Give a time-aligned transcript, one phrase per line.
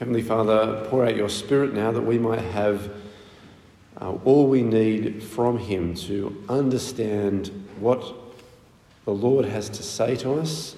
[0.00, 2.90] Heavenly Father, pour out your Spirit now that we might have
[4.00, 7.48] uh, all we need from Him to understand
[7.78, 8.14] what
[9.04, 10.74] the Lord has to say to us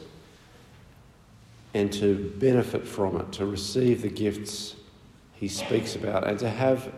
[1.73, 4.75] and to benefit from it, to receive the gifts
[5.35, 6.93] He speaks about, and to have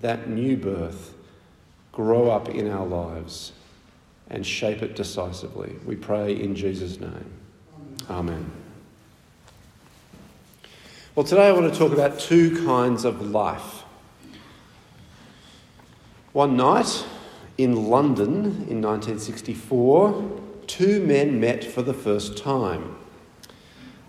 [0.00, 1.14] that new birth
[1.92, 3.52] grow up in our lives
[4.30, 5.76] and shape it decisively.
[5.86, 7.30] We pray in Jesus' name.
[8.10, 8.57] Amen.
[11.18, 13.82] Well, today I want to talk about two kinds of life.
[16.32, 17.04] One night
[17.56, 22.96] in London in 1964, two men met for the first time.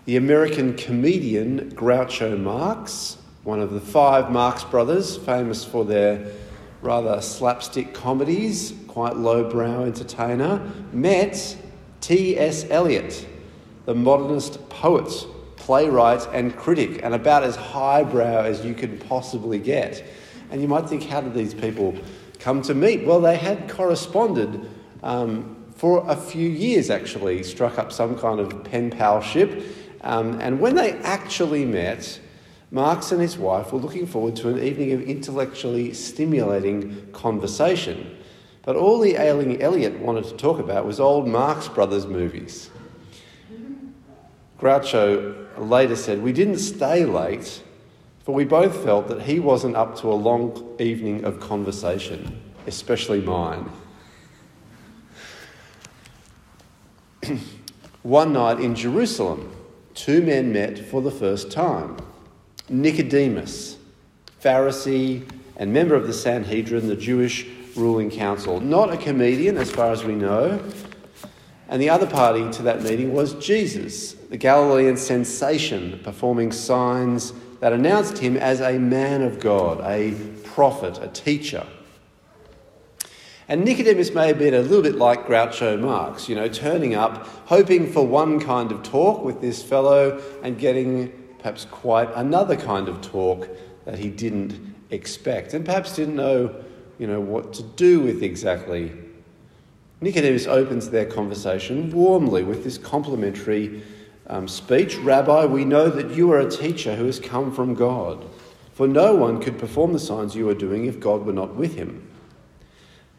[0.04, 6.30] The American comedian Groucho Marx, one of the five Marx brothers, famous for their
[6.80, 11.56] rather slapstick comedies, quite lowbrow entertainer, met
[12.02, 12.66] T.S.
[12.70, 13.26] Eliot,
[13.84, 15.26] the modernist poet
[15.60, 20.04] playwright and critic, and about as highbrow as you could possibly get.
[20.50, 21.94] And you might think, how did these people
[22.38, 23.06] come to meet?
[23.06, 24.68] Well, they had corresponded
[25.02, 29.64] um, for a few years, actually, struck up some kind of pen palship.
[30.00, 32.20] Um, and when they actually met,
[32.70, 38.16] Marx and his wife were looking forward to an evening of intellectually stimulating conversation.
[38.62, 42.70] But all the ailing Eliot wanted to talk about was old Marx Brothers movies.
[44.60, 47.62] Groucho later said, We didn't stay late,
[48.24, 53.22] for we both felt that he wasn't up to a long evening of conversation, especially
[53.22, 53.70] mine.
[58.02, 59.50] One night in Jerusalem,
[59.94, 61.96] two men met for the first time
[62.68, 63.78] Nicodemus,
[64.42, 68.60] Pharisee and member of the Sanhedrin, the Jewish ruling council.
[68.60, 70.62] Not a comedian, as far as we know,
[71.68, 77.72] and the other party to that meeting was Jesus, the Galilean sensation, performing signs that
[77.72, 80.14] announced him as a man of God, a
[80.44, 81.66] prophet, a teacher.
[83.48, 87.26] And Nicodemus may have been a little bit like Groucho Marx, you know, turning up,
[87.46, 92.88] hoping for one kind of talk with this fellow and getting perhaps quite another kind
[92.88, 93.48] of talk
[93.84, 96.54] that he didn't expect and perhaps didn't know,
[97.00, 98.92] you know, what to do with exactly
[100.00, 103.82] Nicodemus opens their conversation warmly with this complimentary
[104.30, 108.24] um, speech Rabbi, we know that you are a teacher who has come from God,
[108.72, 111.74] for no one could perform the signs you are doing if God were not with
[111.74, 112.08] him.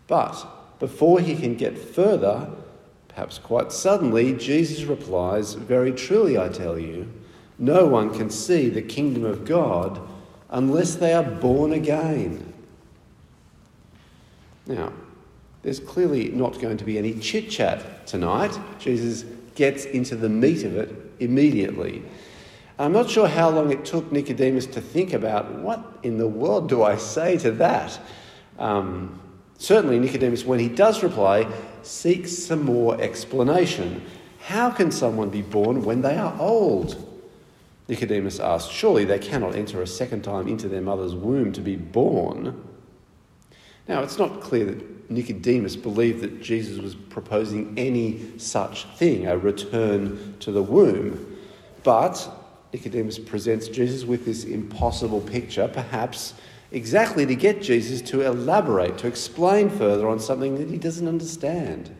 [0.07, 2.49] But before he can get further,
[3.09, 7.11] perhaps quite suddenly, Jesus replies, Very truly, I tell you,
[7.59, 9.99] no one can see the kingdom of God
[10.49, 12.53] unless they are born again.
[14.65, 14.93] Now,
[15.61, 18.57] there's clearly not going to be any chit chat tonight.
[18.79, 22.03] Jesus gets into the meat of it immediately.
[22.79, 26.67] I'm not sure how long it took Nicodemus to think about what in the world
[26.67, 27.99] do I say to that.
[28.57, 29.21] Um,
[29.57, 31.47] certainly, Nicodemus, when he does reply,
[31.83, 34.03] seeks some more explanation.
[34.41, 37.07] How can someone be born when they are old?
[37.87, 41.75] Nicodemus asked, Surely they cannot enter a second time into their mother's womb to be
[41.75, 42.63] born.
[43.87, 49.37] Now, it's not clear that Nicodemus believed that Jesus was proposing any such thing, a
[49.37, 51.37] return to the womb.
[51.83, 52.29] But
[52.73, 56.33] Nicodemus presents Jesus with this impossible picture, perhaps
[56.71, 61.95] exactly to get Jesus to elaborate, to explain further on something that he doesn't understand.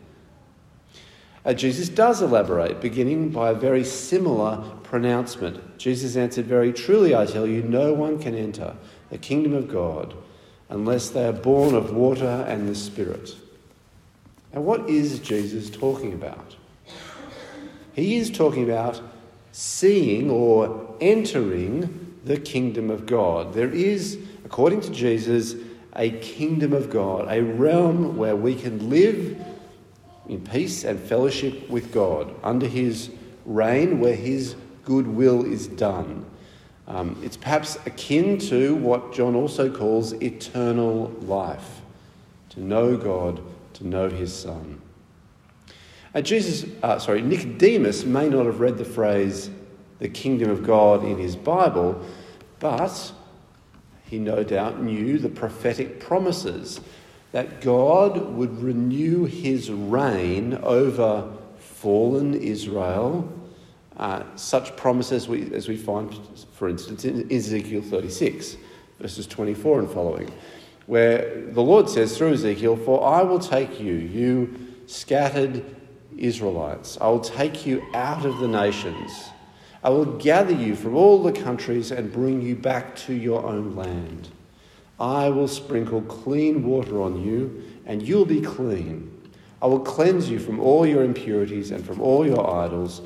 [1.44, 5.78] Uh, Jesus does elaborate, beginning by a very similar pronouncement.
[5.78, 8.76] Jesus answered, Very truly, I tell you, no one can enter
[9.10, 10.16] the kingdom of God
[10.72, 13.36] unless they are born of water and the Spirit.
[14.54, 16.56] Now, what is Jesus talking about?
[17.94, 19.02] He is talking about
[19.52, 23.54] seeing or entering the kingdom of God.
[23.54, 25.56] There is, according to Jesus,
[25.96, 29.38] a kingdom of God, a realm where we can live
[30.30, 33.09] in peace and fellowship with God under his
[33.46, 36.26] reign, where his good will is done.
[36.91, 41.79] Um, it's perhaps akin to what John also calls eternal life
[42.49, 43.41] to know God,
[43.76, 44.82] to know his Son.
[46.14, 49.49] And Jesus, uh, sorry, Nicodemus may not have read the phrase
[49.99, 52.03] the kingdom of God in his Bible,
[52.59, 53.14] but
[54.03, 56.82] he no doubt knew the prophetic promises
[57.32, 63.32] that God would renew his reign over fallen Israel
[64.02, 66.20] uh, such promises we, as we find,
[66.53, 68.58] for instance, in Ezekiel 36,
[69.00, 70.34] verses 24 and following,
[70.88, 75.64] where the Lord says through Ezekiel, For I will take you, you scattered
[76.18, 79.30] Israelites, I will take you out of the nations,
[79.84, 83.76] I will gather you from all the countries and bring you back to your own
[83.76, 84.30] land.
[85.00, 89.12] I will sprinkle clean water on you, and you'll be clean.
[89.62, 93.02] I will cleanse you from all your impurities and from all your idols.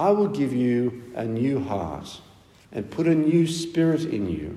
[0.00, 2.22] I will give you a new heart
[2.72, 4.56] and put a new spirit in you.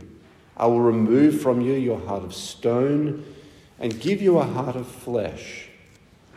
[0.55, 3.25] I will remove from you your heart of stone
[3.77, 5.67] and give you a heart of flesh.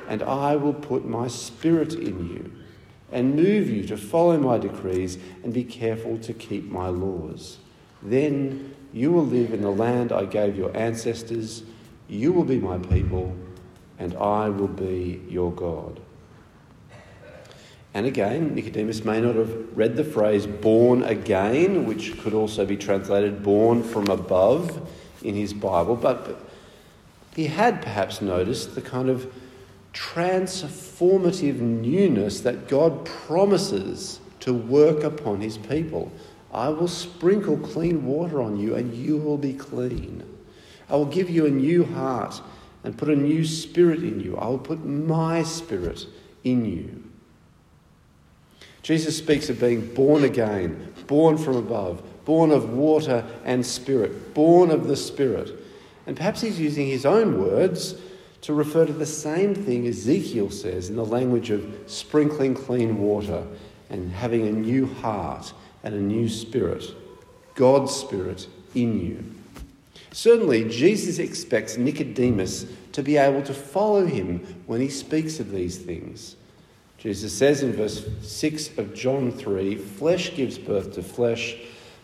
[0.08, 2.50] And I will put my spirit in you
[3.12, 7.58] and move you to follow my decrees and be careful to keep my laws.
[8.02, 11.62] Then you will live in the land I gave your ancestors.
[12.08, 13.36] You will be my people,
[14.00, 16.00] and I will be your God.
[17.96, 22.76] And again, Nicodemus may not have read the phrase born again, which could also be
[22.76, 24.86] translated born from above
[25.22, 26.38] in his Bible, but
[27.34, 29.32] he had perhaps noticed the kind of
[29.94, 36.12] transformative newness that God promises to work upon his people.
[36.52, 40.22] I will sprinkle clean water on you, and you will be clean.
[40.90, 42.42] I will give you a new heart
[42.84, 44.36] and put a new spirit in you.
[44.36, 46.04] I will put my spirit
[46.44, 47.05] in you.
[48.86, 54.70] Jesus speaks of being born again, born from above, born of water and spirit, born
[54.70, 55.50] of the Spirit.
[56.06, 57.96] And perhaps he's using his own words
[58.42, 63.44] to refer to the same thing Ezekiel says in the language of sprinkling clean water
[63.90, 66.84] and having a new heart and a new spirit,
[67.56, 68.46] God's Spirit
[68.76, 69.24] in you.
[70.12, 75.76] Certainly, Jesus expects Nicodemus to be able to follow him when he speaks of these
[75.76, 76.36] things.
[77.06, 81.54] Jesus says in verse 6 of John 3 flesh gives birth to flesh,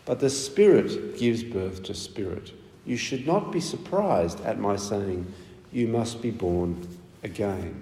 [0.05, 2.53] but the Spirit gives birth to spirit.
[2.85, 5.27] You should not be surprised at my saying,
[5.73, 6.87] you must be born
[7.21, 7.81] again.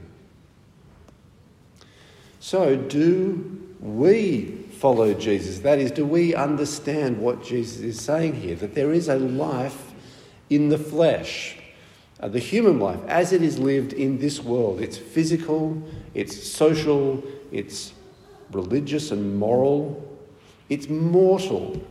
[2.40, 5.60] So, do we follow Jesus?
[5.60, 8.56] That is, do we understand what Jesus is saying here?
[8.56, 9.92] That there is a life
[10.50, 11.56] in the flesh,
[12.20, 14.82] uh, the human life, as it is lived in this world.
[14.82, 15.84] It's physical,
[16.14, 17.94] it's social, it's
[18.52, 20.20] religious and moral,
[20.70, 21.82] it's mortal,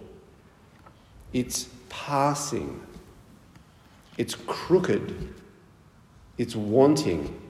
[1.32, 2.81] it's passing,
[4.19, 5.34] it's crooked,
[6.38, 7.40] it's wanting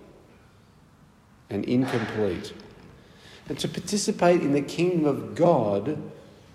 [1.48, 2.52] and incomplete.
[3.48, 6.00] And to participate in the kingdom of God,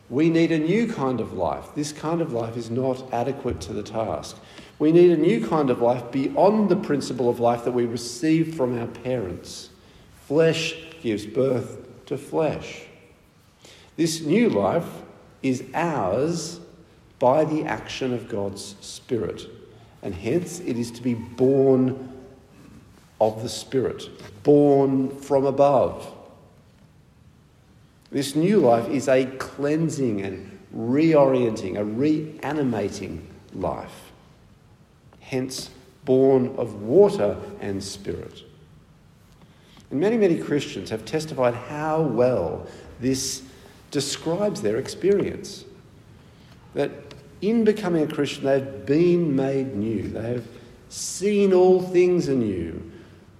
[0.09, 1.75] we need a new kind of life.
[1.75, 4.37] This kind of life is not adequate to the task.
[4.77, 8.55] We need a new kind of life beyond the principle of life that we receive
[8.55, 9.69] from our parents.
[10.27, 12.83] Flesh gives birth to flesh.
[13.95, 14.89] This new life
[15.43, 16.59] is ours
[17.19, 19.47] by the action of God's Spirit,
[20.01, 22.11] and hence it is to be born
[23.21, 24.09] of the Spirit,
[24.43, 26.11] born from above.
[28.11, 34.11] This new life is a cleansing and reorienting, a reanimating life.
[35.19, 35.69] Hence,
[36.03, 38.43] born of water and spirit.
[39.91, 42.67] And many, many Christians have testified how well
[42.99, 43.43] this
[43.91, 45.65] describes their experience.
[46.73, 46.91] That
[47.41, 50.09] in becoming a Christian, they've been made new.
[50.09, 50.47] They have
[50.89, 52.91] seen all things anew.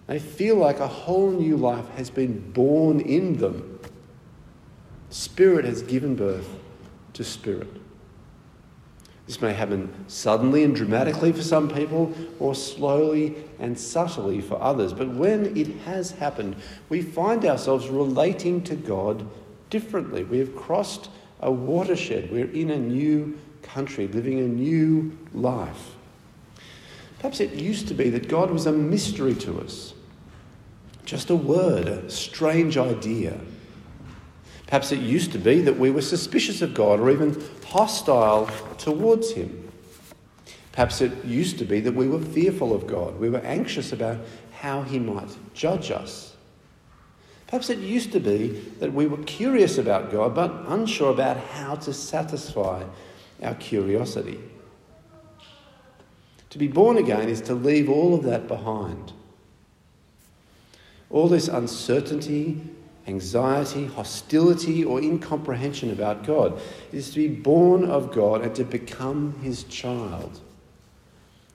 [0.08, 3.80] They feel like a whole new life has been born in them.
[5.10, 6.50] Spirit has given birth
[7.14, 7.70] to spirit.
[9.28, 14.94] This may happen suddenly and dramatically for some people, or slowly and subtly for others.
[14.94, 16.56] But when it has happened,
[16.90, 19.28] we find ourselves relating to God
[19.72, 20.24] differently.
[20.24, 22.32] We have crossed a watershed.
[22.32, 25.96] We're in a new country, living a new life.
[27.18, 29.94] Perhaps it used to be that God was a mystery to us.
[31.04, 33.40] Just a word, a strange idea.
[34.68, 39.32] Perhaps it used to be that we were suspicious of God or even hostile towards
[39.32, 39.72] Him.
[40.72, 43.20] Perhaps it used to be that we were fearful of God.
[43.20, 44.18] We were anxious about
[44.54, 46.36] how He might judge us.
[47.48, 48.48] Perhaps it used to be
[48.80, 52.84] that we were curious about God but unsure about how to satisfy
[53.44, 54.40] our curiosity.
[56.50, 59.14] To be born again is to leave all of that behind
[61.10, 62.62] all this uncertainty,
[63.08, 66.60] anxiety, hostility, or incomprehension about God
[66.92, 70.40] is to be born of God and to become his child.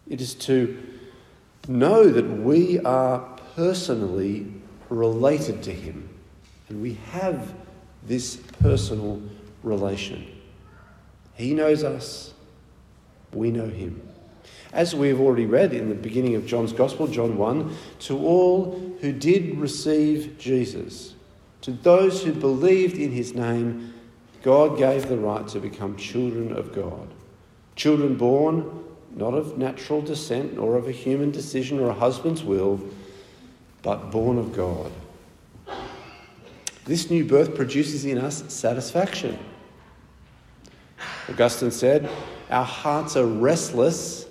[0.08, 0.76] It is to
[1.68, 3.20] know that we are
[3.54, 4.52] personally
[4.88, 6.08] related to him
[6.68, 7.52] and we have
[8.06, 9.20] this personal
[9.62, 10.26] relation.
[11.34, 12.32] He knows us,
[13.32, 14.02] we know him.
[14.72, 18.96] As we have already read in the beginning of John's Gospel, John 1, to all
[19.00, 21.14] who did receive Jesus,
[21.62, 23.94] to those who believed in his name,
[24.42, 27.08] God gave the right to become children of God.
[27.76, 32.80] Children born not of natural descent nor of a human decision or a husband's will,
[33.82, 34.92] but born of God.
[36.84, 39.38] This new birth produces in us satisfaction.
[41.28, 42.08] Augustine said,
[42.50, 44.26] Our hearts are restless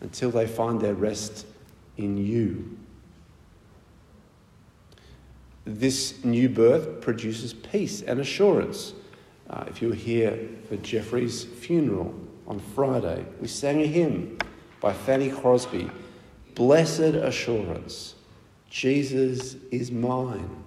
[0.00, 1.46] until they find their rest
[1.96, 2.76] in you.
[5.64, 8.92] This new birth produces peace and assurance.
[9.48, 12.14] Uh, if you were here for Jeffrey's funeral
[12.46, 14.38] on Friday, we sang a hymn
[14.80, 15.90] by Fanny Crosby
[16.54, 18.14] Blessed Assurance,
[18.70, 20.62] Jesus is mine.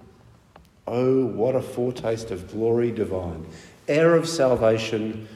[0.85, 3.45] Oh, what a foretaste of glory divine,
[3.87, 5.27] heir of salvation,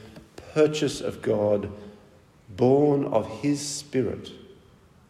[0.53, 1.72] purchase of God,
[2.50, 4.32] born of his Spirit,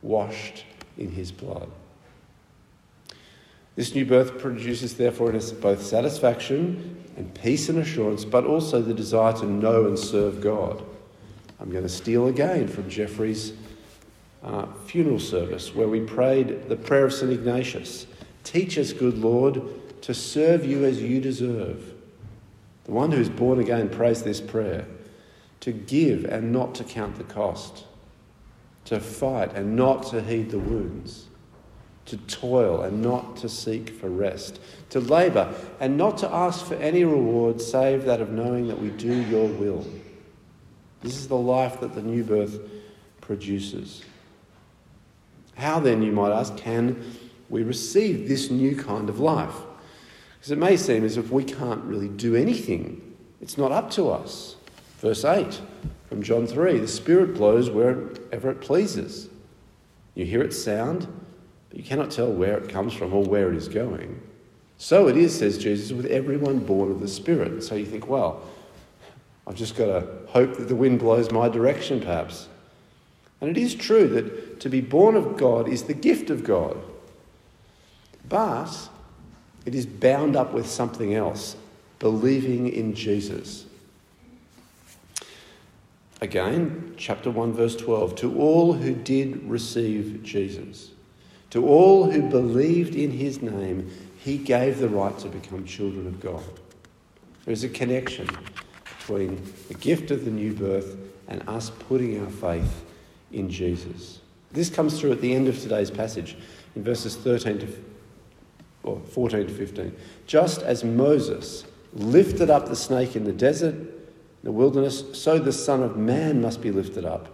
[0.02, 0.66] washed
[0.98, 1.72] in his blood.
[3.82, 8.80] This new birth produces, therefore, in us both satisfaction and peace and assurance, but also
[8.80, 10.84] the desire to know and serve God.
[11.60, 13.54] I'm going to steal again from Jeffrey's
[14.44, 17.32] uh, funeral service, where we prayed the prayer of St.
[17.32, 18.06] Ignatius
[18.44, 19.64] Teach us, good Lord,
[20.04, 21.96] to serve you as you deserve.
[22.84, 24.86] The one who's born again prays this prayer
[25.62, 27.86] to give and not to count the cost,
[28.86, 31.30] to fight and not to heed the wounds
[32.06, 36.76] to toil and not to seek for rest, to labour and not to ask for
[36.76, 39.86] any reward save that of knowing that we do your will.
[41.02, 42.60] This is the life that the new birth
[43.22, 44.04] produces.
[45.56, 47.04] How then, you might ask, can
[47.50, 49.56] we receive this new kind of life?
[50.38, 54.10] Because it may seem as if we can't really do anything, it's not up to
[54.10, 54.56] us.
[55.00, 55.62] Verse 8
[56.10, 59.30] from John 3 the Spirit blows wherever it pleases.
[60.14, 61.08] You hear its sound
[61.72, 64.22] but you cannot tell where it comes from or where it is going.
[64.78, 67.64] So it is, says Jesus, with everyone born of the Spirit.
[67.64, 68.44] So you think, well,
[69.48, 72.50] I've just got to hope that the wind blows my direction, perhaps.
[73.40, 76.78] And it is true that to be born of God is the gift of God.
[78.28, 78.90] But
[79.66, 81.56] it is bound up with something else
[82.00, 83.66] believing in Jesus.
[86.20, 90.92] Again, chapter 1, verse 12 To all who did receive Jesus.
[91.52, 96.20] To all who believed in his name, he gave the right to become children of
[96.20, 96.44] God.
[97.46, 98.30] There is a connection
[98.98, 102.86] between the gift of the new birth and us putting our faith
[103.32, 104.20] in Jesus.
[104.52, 106.38] This comes through at the end of today's passage
[106.76, 107.68] in verses 13 to
[108.84, 109.96] or 14 to 15.
[110.26, 113.90] Just as Moses lifted up the snake in the desert, in
[114.44, 117.28] the wilderness, so the Son of Man must be lifted up,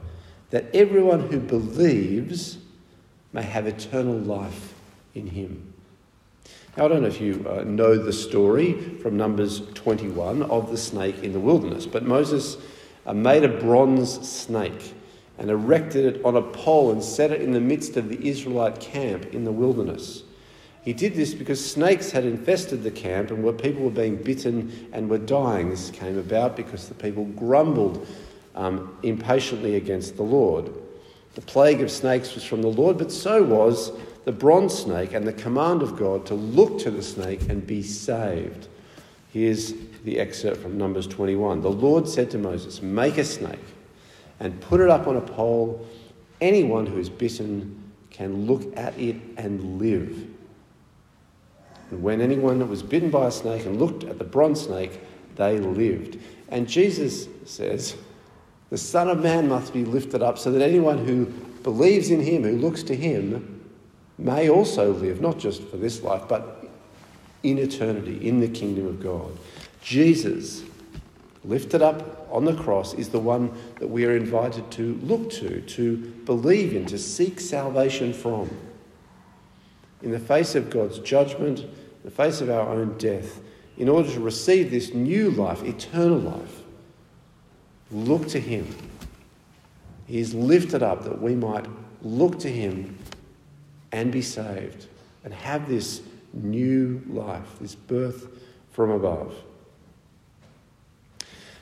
[0.49, 2.57] that everyone who believes
[3.33, 4.73] may have eternal life
[5.13, 5.73] in him.
[6.77, 10.77] Now, I don't know if you uh, know the story from Numbers 21 of the
[10.77, 12.57] snake in the wilderness, but Moses
[13.05, 14.93] uh, made a bronze snake
[15.39, 18.79] and erected it on a pole and set it in the midst of the Israelite
[18.79, 20.23] camp in the wilderness.
[20.83, 24.89] He did this because snakes had infested the camp and where people were being bitten
[24.93, 25.69] and were dying.
[25.69, 28.07] This came about because the people grumbled
[28.55, 30.71] um, impatiently against the Lord.
[31.37, 33.91] The plague of snakes was from the Lord, but so was
[34.25, 37.83] the bronze snake and the command of God to look to the snake and be
[37.83, 38.67] saved.
[39.31, 41.61] Here's the excerpt from Numbers 21.
[41.61, 43.59] The Lord said to Moses, Make a snake
[44.39, 45.85] and put it up on a pole.
[46.41, 50.27] Anyone who is bitten can look at it and live.
[51.91, 55.01] And when anyone that was bitten by a snake and looked at the bronze snake,
[55.35, 56.17] they lived.
[56.49, 57.95] And Jesus says,
[58.69, 61.25] the Son of Man must be lifted up so that anyone who
[61.63, 63.61] believes in him, who looks to him,
[64.17, 66.65] may also live, not just for this life, but
[67.43, 69.31] in eternity, in the kingdom of God.
[69.81, 70.63] Jesus,
[71.45, 75.61] lifted up on the cross, is the one that we are invited to look to,
[75.61, 78.49] to believe in, to seek salvation from.
[80.01, 81.69] In the face of God's judgment, in
[82.03, 83.39] the face of our own death,
[83.77, 86.63] in order to receive this new life, eternal life,
[87.91, 88.67] Look to him.
[90.05, 91.65] He is lifted up that we might
[92.01, 92.97] look to him
[93.91, 94.87] and be saved
[95.23, 96.01] and have this
[96.33, 98.27] new life, this birth
[98.71, 99.33] from above.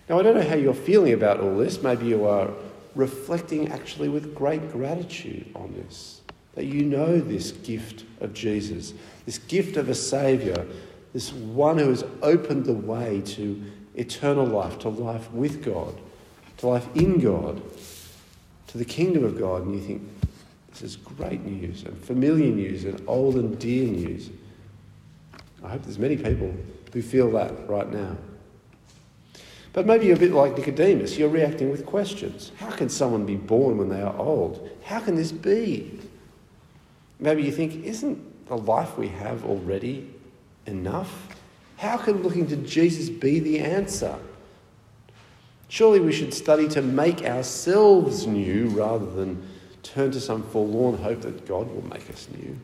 [0.08, 1.82] Now, I don't know how you're feeling about all this.
[1.82, 2.52] Maybe you are
[2.94, 6.22] reflecting actually with great gratitude on this.
[6.54, 8.94] That you know this gift of Jesus,
[9.26, 10.66] this gift of a Saviour,
[11.14, 13.62] this one who has opened the way to
[13.96, 16.00] eternal life, to life with God
[16.58, 17.62] to life in God,
[18.68, 20.02] to the kingdom of God, and you think,
[20.72, 24.30] this is great news and familiar news and old and dear news.
[25.64, 26.54] I hope there's many people
[26.92, 28.18] who feel that right now.
[29.74, 31.18] But maybe you're a bit like Nicodemus.
[31.18, 32.52] You're reacting with questions.
[32.58, 34.70] How can someone be born when they are old?
[34.84, 36.00] How can this be?
[37.20, 40.10] Maybe you think, isn't the life we have already
[40.66, 41.28] enough?
[41.78, 44.16] How can looking to Jesus be the answer?
[45.68, 49.48] Surely we should study to make ourselves new rather than
[49.84, 52.58] turn to some forlorn hope that God will make us new.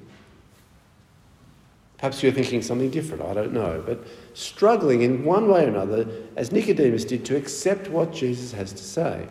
[1.97, 4.03] Perhaps you're thinking something different, I don't know, but
[4.33, 8.83] struggling in one way or another, as Nicodemus did, to accept what Jesus has to
[8.83, 9.27] say.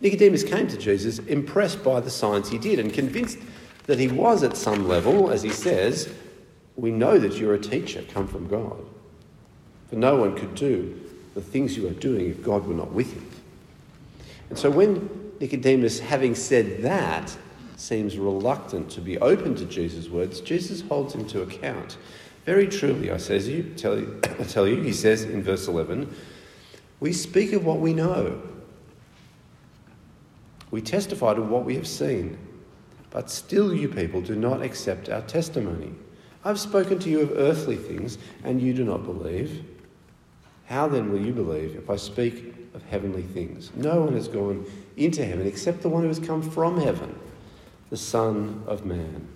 [0.00, 3.38] Nicodemus came to Jesus impressed by the signs he did and convinced
[3.86, 6.14] that he was at some level, as he says,
[6.76, 8.86] We know that you're a teacher come from God.
[9.88, 13.12] For no one could do the things you are doing if God were not with
[13.12, 13.28] him.
[14.48, 17.36] And so when Nicodemus, having said that,
[17.76, 21.96] seems reluctant to be open to Jesus' words, Jesus holds him to account.
[22.44, 26.14] Very truly, I says you, tell you, I tell you, he says in verse 11,
[27.00, 28.42] we speak of what we know.
[30.70, 32.38] We testify to what we have seen,
[33.10, 35.92] but still you people do not accept our testimony.
[36.44, 39.64] I've spoken to you of earthly things, and you do not believe.
[40.70, 43.72] How then will you believe if I speak of heavenly things?
[43.74, 44.64] No one has gone
[44.96, 47.18] into heaven except the one who has come from heaven
[47.90, 49.26] the Son of Man.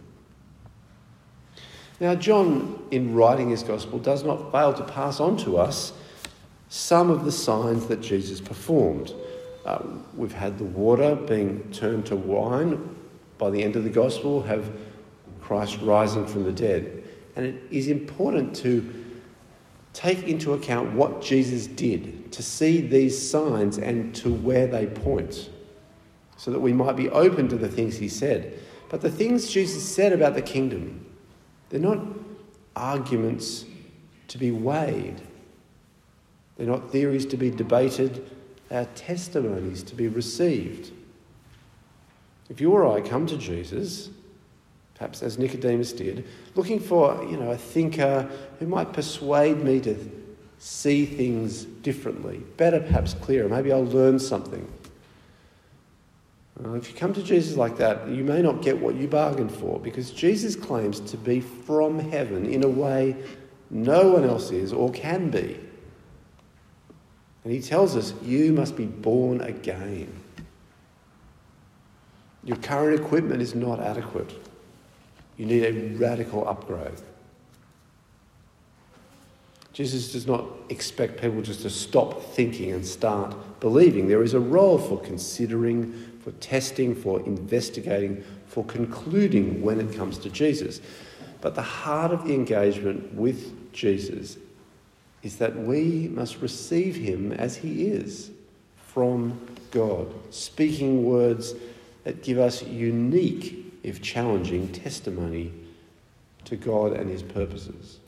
[1.98, 5.92] Now, John, in writing his gospel, does not fail to pass on to us
[6.68, 9.12] some of the signs that Jesus performed.
[9.64, 9.82] Uh,
[10.16, 12.96] we've had the water being turned to wine.
[13.38, 14.70] By the end of the gospel, have
[15.40, 17.02] Christ rising from the dead.
[17.34, 19.03] And it is important to
[19.94, 25.48] take into account what Jesus did, to see these signs and to where they point
[26.36, 28.58] so that we might be open to the things he said.
[28.90, 31.06] But the things Jesus said about the kingdom,
[31.70, 32.04] they're not
[32.76, 33.64] arguments
[34.28, 35.22] to be weighed,
[36.56, 38.30] they're not theories to be debated,
[38.68, 40.90] they are testimonies to be received.
[42.48, 44.10] If you or I come to Jesus,
[44.94, 48.28] perhaps as Nicodemus did, looking for you know, a thinker
[48.58, 50.10] who might persuade me to
[50.58, 54.66] see things differently, better, perhaps clearer, maybe I'll learn something.
[56.64, 59.52] Uh, if you come to Jesus like that, you may not get what you bargained
[59.52, 63.16] for because Jesus claims to be from heaven in a way
[63.70, 65.58] no one else is or can be.
[67.42, 70.12] And he tells us, you must be born again.
[72.44, 74.32] Your current equipment is not adequate.
[75.36, 77.00] You need a radical upgrade.
[79.72, 84.06] Jesus does not expect people just to stop thinking and start believing.
[84.06, 85.92] There is a role for considering,
[86.22, 90.80] for testing, for investigating, for concluding when it comes to Jesus.
[91.40, 94.38] But the heart of the engagement with Jesus
[95.24, 98.30] is that we must receive him as he is
[98.76, 99.40] from
[99.72, 101.54] God, speaking words
[102.04, 105.52] that give us unique, if challenging, testimony
[106.46, 107.98] to God and his purposes.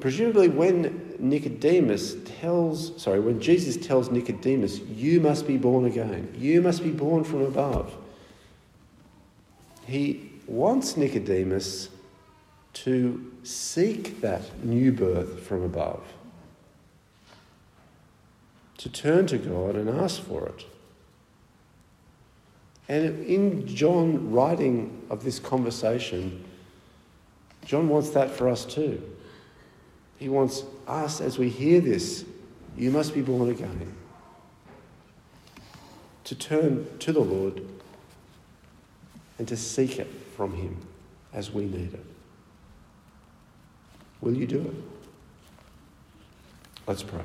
[0.00, 6.60] Presumably, when Nicodemus tells, sorry, when Jesus tells Nicodemus, you must be born again, you
[6.62, 7.94] must be born from above,
[9.86, 11.88] he wants Nicodemus
[12.74, 16.04] to seek that new birth from above,
[18.76, 20.64] to turn to God and ask for it.
[22.88, 26.44] And in John writing of this conversation,
[27.64, 29.02] John wants that for us too.
[30.18, 32.24] He wants us, as we hear this,
[32.76, 33.94] you must be born again,
[36.24, 37.62] to turn to the Lord
[39.38, 40.76] and to seek it from Him
[41.32, 42.04] as we need it.
[44.20, 44.74] Will you do it?
[46.86, 47.20] Let's pray.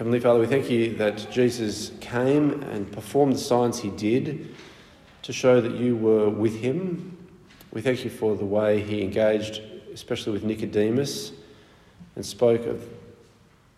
[0.00, 4.54] Heavenly Father, we thank you that Jesus came and performed the signs he did
[5.20, 7.18] to show that you were with him.
[7.70, 9.60] We thank you for the way he engaged,
[9.92, 11.32] especially with Nicodemus,
[12.16, 12.82] and spoke of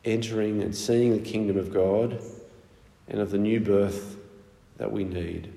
[0.05, 2.21] entering and seeing the kingdom of God
[3.09, 4.17] and of the new birth
[4.77, 5.53] that we need.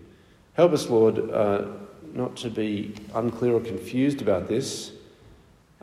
[0.53, 1.67] Help us, Lord, uh,
[2.11, 4.93] not to be unclear or confused about this.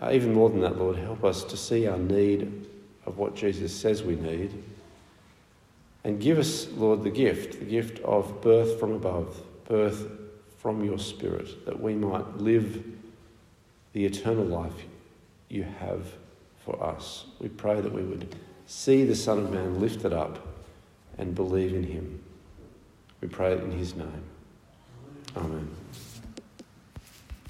[0.01, 2.67] Uh, even more than that, Lord, help us to see our need
[3.07, 4.53] of what Jesus says we need.
[6.05, 10.07] And give us, Lord, the gift, the gift of birth from above birth
[10.59, 12.85] from your Spirit, that we might live
[13.93, 14.85] the eternal life
[15.49, 16.07] you have
[16.65, 17.27] for us.
[17.41, 18.35] We pray that we would
[18.67, 20.47] see the Son of Man lifted up
[21.19, 22.23] and believe in him.
[23.21, 24.25] We pray it in his name.
[25.37, 25.69] Amen.